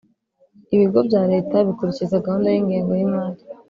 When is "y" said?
2.51-2.57, 2.95-3.03